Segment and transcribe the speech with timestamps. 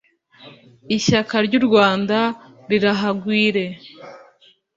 [0.97, 2.17] Ishyaka ry'u Rwanda
[2.69, 3.65] rirahagwire.